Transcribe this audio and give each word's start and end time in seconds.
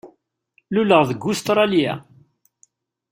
Luleɣ 0.73 1.01
deg 1.09 1.21
Ustṛalya. 1.31 1.93